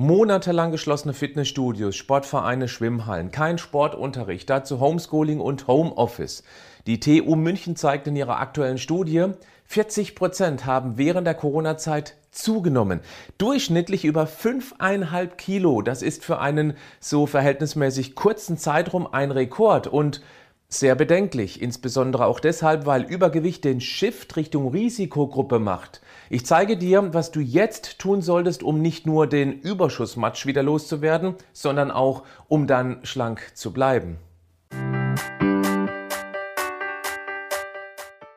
[0.00, 6.44] Monatelang geschlossene Fitnessstudios, Sportvereine, Schwimmhallen, kein Sportunterricht, dazu Homeschooling und Homeoffice.
[6.86, 9.24] Die TU München zeigt in ihrer aktuellen Studie,
[9.64, 13.00] 40 Prozent haben während der Corona-Zeit zugenommen.
[13.38, 15.82] Durchschnittlich über 5,5 Kilo.
[15.82, 19.88] Das ist für einen so verhältnismäßig kurzen Zeitraum ein Rekord.
[19.88, 20.22] Und
[20.70, 26.02] sehr bedenklich, insbesondere auch deshalb, weil Übergewicht den Shift Richtung Risikogruppe macht.
[26.28, 31.36] Ich zeige dir, was du jetzt tun solltest, um nicht nur den Überschussmatsch wieder loszuwerden,
[31.54, 34.18] sondern auch, um dann schlank zu bleiben.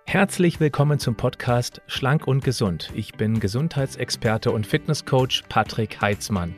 [0.06, 2.92] Herzlich willkommen zum Podcast Schlank und Gesund.
[2.94, 6.56] Ich bin Gesundheitsexperte und Fitnesscoach Patrick Heitzmann.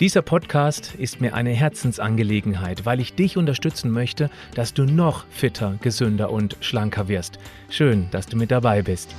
[0.00, 5.76] Dieser Podcast ist mir eine Herzensangelegenheit, weil ich dich unterstützen möchte, dass du noch fitter,
[5.82, 7.38] gesünder und schlanker wirst.
[7.68, 9.14] Schön, dass du mit dabei bist.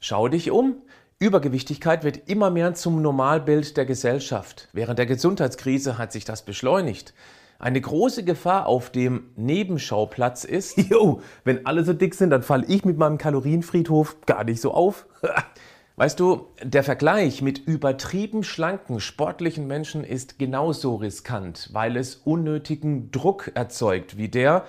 [0.00, 0.76] Schau dich um.
[1.18, 4.70] Übergewichtigkeit wird immer mehr zum Normalbild der Gesellschaft.
[4.72, 7.12] Während der Gesundheitskrise hat sich das beschleunigt.
[7.58, 12.64] Eine große Gefahr auf dem Nebenschauplatz ist, jo, wenn alle so dick sind, dann falle
[12.66, 15.04] ich mit meinem Kalorienfriedhof gar nicht so auf.
[15.98, 23.10] Weißt du, der Vergleich mit übertrieben schlanken, sportlichen Menschen ist genauso riskant, weil es unnötigen
[23.10, 24.66] Druck erzeugt, wie der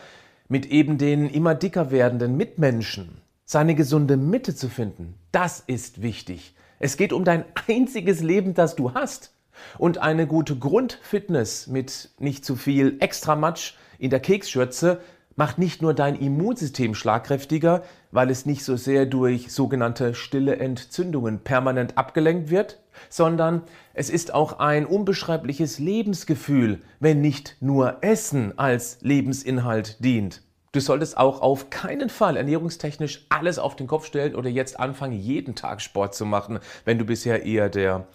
[0.48, 3.18] mit eben den immer dicker werdenden Mitmenschen.
[3.44, 6.56] Seine gesunde Mitte zu finden, das ist wichtig.
[6.80, 9.34] Es geht um dein einziges Leben, das du hast.
[9.78, 15.02] Und eine gute Grundfitness mit nicht zu viel extra Matsch in der Keksschürze
[15.38, 21.40] macht nicht nur dein Immunsystem schlagkräftiger, weil es nicht so sehr durch sogenannte stille Entzündungen
[21.40, 23.62] permanent abgelenkt wird, sondern
[23.94, 30.42] es ist auch ein unbeschreibliches Lebensgefühl, wenn nicht nur Essen als Lebensinhalt dient.
[30.72, 35.18] Du solltest auch auf keinen Fall ernährungstechnisch alles auf den Kopf stellen oder jetzt anfangen,
[35.18, 38.08] jeden Tag Sport zu machen, wenn du bisher eher der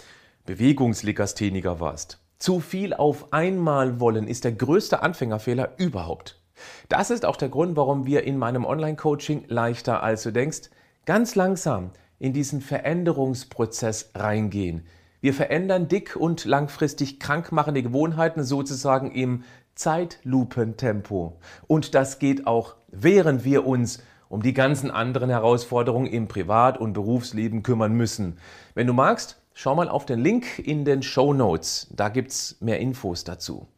[0.44, 2.18] Bewegungslegastheniker warst.
[2.40, 6.41] Zu viel auf einmal wollen ist der größte Anfängerfehler überhaupt.
[6.88, 10.70] Das ist auch der Grund, warum wir in meinem Online-Coaching leichter als du denkst,
[11.06, 14.86] ganz langsam in diesen Veränderungsprozess reingehen.
[15.20, 21.38] Wir verändern dick und langfristig krankmachende Gewohnheiten sozusagen im Zeitlupentempo.
[21.66, 26.92] Und das geht auch, während wir uns um die ganzen anderen Herausforderungen im Privat- und
[26.92, 28.38] Berufsleben kümmern müssen.
[28.74, 31.88] Wenn du magst, schau mal auf den Link in den Show Notes.
[31.94, 33.68] Da gibt's mehr Infos dazu.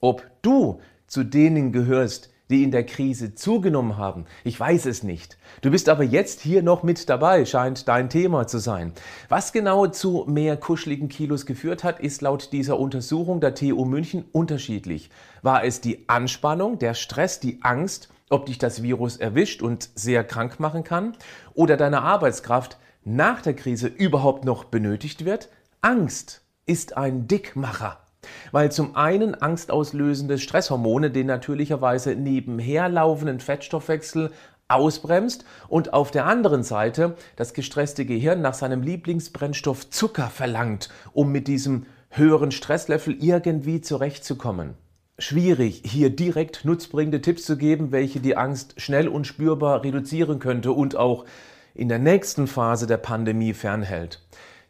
[0.00, 0.80] Ob du
[1.12, 4.24] zu denen gehörst, die in der Krise zugenommen haben?
[4.44, 5.36] Ich weiß es nicht.
[5.60, 8.94] Du bist aber jetzt hier noch mit dabei, scheint dein Thema zu sein.
[9.28, 14.24] Was genau zu mehr kuscheligen Kilos geführt hat, ist laut dieser Untersuchung der TU München
[14.32, 15.10] unterschiedlich.
[15.42, 20.24] War es die Anspannung, der Stress, die Angst, ob dich das Virus erwischt und sehr
[20.24, 21.14] krank machen kann?
[21.52, 25.50] Oder deine Arbeitskraft nach der Krise überhaupt noch benötigt wird?
[25.82, 28.01] Angst ist ein Dickmacher.
[28.50, 34.30] Weil zum einen angstauslösende Stresshormone den natürlicherweise nebenher laufenden Fettstoffwechsel
[34.68, 41.30] ausbremst und auf der anderen Seite das gestresste Gehirn nach seinem Lieblingsbrennstoff Zucker verlangt, um
[41.30, 44.74] mit diesem höheren Stresslevel irgendwie zurechtzukommen.
[45.18, 50.72] Schwierig, hier direkt nutzbringende Tipps zu geben, welche die Angst schnell und spürbar reduzieren könnte
[50.72, 51.26] und auch
[51.74, 54.20] in der nächsten Phase der Pandemie fernhält.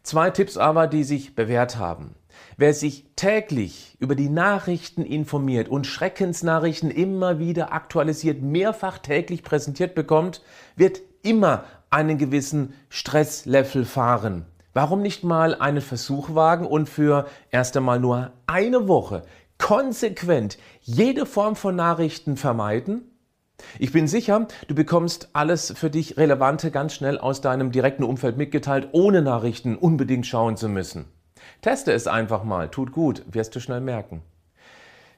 [0.02, 2.14] Zwei Tipps aber, die sich bewährt haben.
[2.56, 9.94] Wer sich täglich über die Nachrichten informiert und Schreckensnachrichten immer wieder aktualisiert, mehrfach täglich präsentiert
[9.94, 10.42] bekommt,
[10.76, 14.46] wird immer einen gewissen Stresslevel fahren.
[14.74, 19.22] Warum nicht mal einen Versuch wagen und für erst einmal nur eine Woche
[19.58, 23.02] konsequent jede Form von Nachrichten vermeiden?
[23.78, 28.36] Ich bin sicher, du bekommst alles für dich Relevante ganz schnell aus deinem direkten Umfeld
[28.36, 31.04] mitgeteilt, ohne Nachrichten unbedingt schauen zu müssen.
[31.60, 34.22] Teste es einfach mal, tut gut, wirst du schnell merken.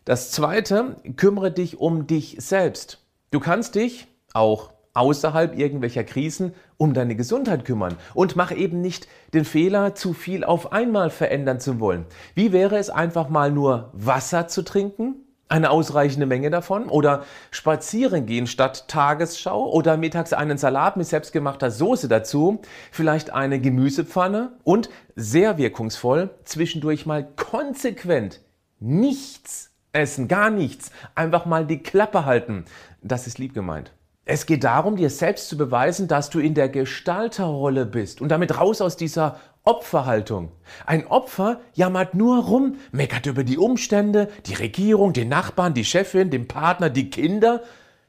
[0.04, 3.02] Das zweite, kümmere dich um dich selbst.
[3.30, 9.08] Du kannst dich auch außerhalb irgendwelcher Krisen um deine Gesundheit kümmern und mach eben nicht
[9.32, 12.06] den Fehler, zu viel auf einmal verändern zu wollen.
[12.34, 15.23] Wie wäre es einfach mal nur Wasser zu trinken?
[15.48, 16.88] Eine ausreichende Menge davon?
[16.88, 19.70] Oder spazieren gehen statt Tagesschau?
[19.70, 22.60] Oder mittags einen Salat mit selbstgemachter Soße dazu,
[22.90, 24.52] vielleicht eine Gemüsepfanne?
[24.64, 28.40] Und sehr wirkungsvoll zwischendurch mal konsequent
[28.80, 32.64] nichts essen, gar nichts, einfach mal die Klappe halten.
[33.02, 33.92] Das ist lieb gemeint.
[34.26, 38.22] Es geht darum, dir selbst zu beweisen, dass du in der Gestalterrolle bist.
[38.22, 40.52] Und damit raus aus dieser Opferhaltung.
[40.84, 46.30] Ein Opfer jammert nur rum, meckert über die Umstände, die Regierung, den Nachbarn, die Chefin,
[46.30, 47.62] den Partner, die Kinder.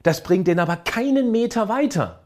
[0.03, 2.24] Das bringt den aber keinen Meter weiter.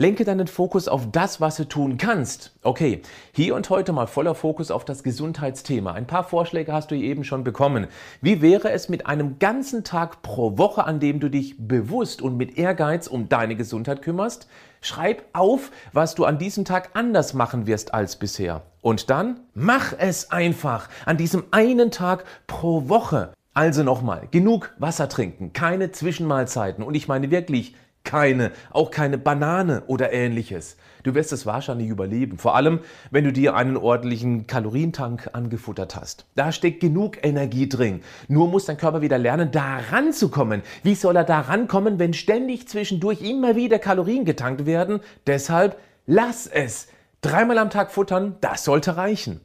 [0.00, 2.52] Lenke deinen Fokus auf das, was du tun kannst.
[2.62, 3.02] Okay,
[3.32, 5.90] hier und heute mal voller Fokus auf das Gesundheitsthema.
[5.90, 7.88] Ein paar Vorschläge hast du eben schon bekommen.
[8.20, 12.36] Wie wäre es mit einem ganzen Tag pro Woche, an dem du dich bewusst und
[12.36, 14.46] mit Ehrgeiz um deine Gesundheit kümmerst?
[14.82, 18.62] Schreib auf, was du an diesem Tag anders machen wirst als bisher.
[18.80, 23.32] Und dann mach es einfach an diesem einen Tag pro Woche.
[23.52, 27.74] Also nochmal, genug Wasser trinken, keine Zwischenmahlzeiten und ich meine wirklich
[28.08, 30.78] keine, auch keine Banane oder ähnliches.
[31.02, 36.24] Du wirst es wahrscheinlich überleben, vor allem wenn du dir einen ordentlichen Kalorientank angefuttert hast.
[36.34, 38.00] Da steckt genug Energie drin.
[38.26, 40.62] Nur muss dein Körper wieder lernen, da ranzukommen.
[40.82, 45.00] Wie soll er da rankommen, wenn ständig zwischendurch immer wieder Kalorien getankt werden?
[45.26, 46.88] Deshalb lass es.
[47.20, 49.42] Dreimal am Tag futtern, das sollte reichen.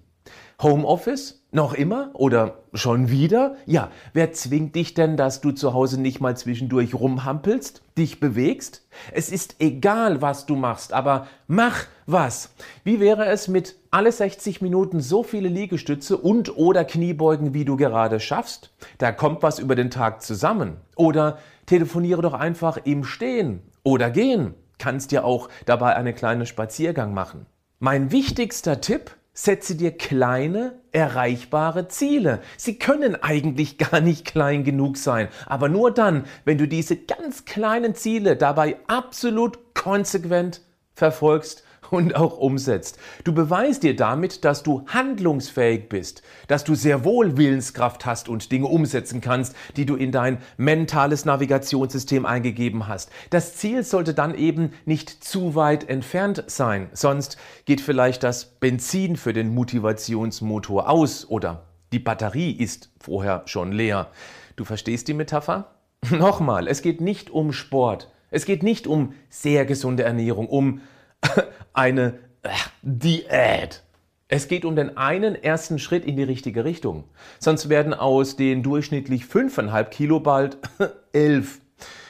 [0.61, 1.42] Homeoffice?
[1.53, 2.09] Noch immer?
[2.13, 3.57] Oder schon wieder?
[3.67, 8.87] Ja, wer zwingt dich denn, dass du zu Hause nicht mal zwischendurch rumhampelst, dich bewegst?
[9.11, 12.55] Es ist egal, was du machst, aber mach was.
[12.83, 17.77] Wie wäre es mit alle 60 Minuten so viele Liegestütze und oder Kniebeugen, wie du
[17.77, 18.73] gerade schaffst?
[18.97, 20.77] Da kommt was über den Tag zusammen.
[20.95, 24.55] Oder telefoniere doch einfach im Stehen oder Gehen.
[24.79, 27.45] Kannst dir auch dabei einen kleinen Spaziergang machen.
[27.77, 32.41] Mein wichtigster Tipp, Setze dir kleine, erreichbare Ziele.
[32.55, 37.45] Sie können eigentlich gar nicht klein genug sein, aber nur dann, wenn du diese ganz
[37.45, 40.61] kleinen Ziele dabei absolut konsequent
[40.93, 42.97] verfolgst und auch umsetzt.
[43.23, 48.51] Du beweist dir damit, dass du handlungsfähig bist, dass du sehr wohl Willenskraft hast und
[48.51, 53.11] Dinge umsetzen kannst, die du in dein mentales Navigationssystem eingegeben hast.
[53.29, 59.15] Das Ziel sollte dann eben nicht zu weit entfernt sein, sonst geht vielleicht das Benzin
[59.15, 64.07] für den Motivationsmotor aus oder die Batterie ist vorher schon leer.
[64.55, 65.75] Du verstehst die Metapher?
[66.09, 68.09] Nochmal, es geht nicht um Sport.
[68.31, 70.81] Es geht nicht um sehr gesunde Ernährung, um
[71.73, 72.49] eine äh,
[72.81, 73.83] Diät.
[74.27, 77.03] Es geht um den einen ersten Schritt in die richtige Richtung.
[77.39, 80.57] Sonst werden aus den durchschnittlich 5,5 Kilo bald
[81.13, 81.61] 11.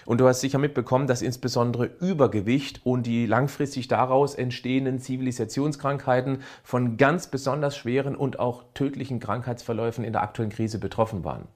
[0.05, 6.97] Und du hast sicher mitbekommen, dass insbesondere Übergewicht und die langfristig daraus entstehenden Zivilisationskrankheiten von
[6.97, 11.47] ganz besonders schweren und auch tödlichen Krankheitsverläufen in der aktuellen Krise betroffen waren.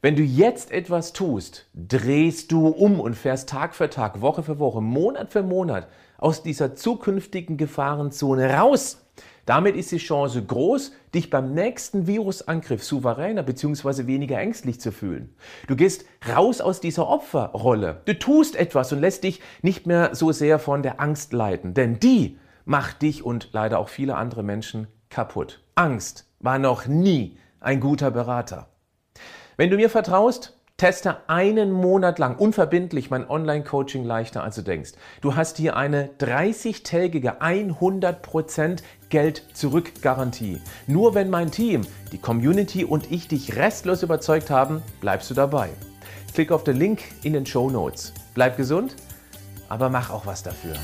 [0.00, 4.58] Wenn du jetzt etwas tust, drehst du um und fährst Tag für Tag, Woche für
[4.58, 5.88] Woche, Monat für Monat
[6.24, 9.04] aus dieser zukünftigen Gefahrenzone raus.
[9.44, 14.06] Damit ist die Chance groß, dich beim nächsten Virusangriff souveräner bzw.
[14.06, 15.36] weniger ängstlich zu fühlen.
[15.68, 18.00] Du gehst raus aus dieser Opferrolle.
[18.06, 22.00] Du tust etwas und lässt dich nicht mehr so sehr von der Angst leiten, denn
[22.00, 25.62] die macht dich und leider auch viele andere Menschen kaputt.
[25.74, 28.70] Angst war noch nie ein guter Berater.
[29.58, 34.92] Wenn du mir vertraust, Teste einen Monat lang unverbindlich mein Online-Coaching leichter, als du denkst.
[35.20, 40.60] Du hast hier eine 30-tägige 100% Geld-Zurück-Garantie.
[40.88, 45.70] Nur wenn mein Team, die Community und ich dich restlos überzeugt haben, bleibst du dabei.
[46.34, 48.12] Klick auf den Link in den Show Notes.
[48.34, 48.96] Bleib gesund,
[49.68, 50.74] aber mach auch was dafür.